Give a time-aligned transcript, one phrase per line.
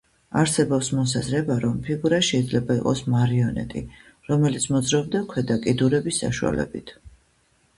[0.43, 3.83] არსებობს მოსაზრება, რომ ფიგურა შეიძლება იყოს მარიონეტი,
[4.31, 6.95] რომელიც მოძრაობდა ქვედა კიდურების საშუალებით.